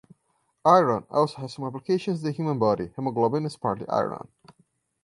[0.65, 4.27] Iron also has some applications in the human body; hemoglobin is partly iron.